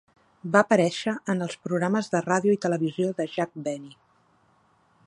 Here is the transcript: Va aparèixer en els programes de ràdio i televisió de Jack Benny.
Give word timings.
Va 0.53 0.61
aparèixer 0.63 1.13
en 1.33 1.45
els 1.47 1.59
programes 1.67 2.09
de 2.15 2.23
ràdio 2.29 2.57
i 2.57 2.61
televisió 2.65 3.13
de 3.21 3.31
Jack 3.37 3.65
Benny. 3.69 3.97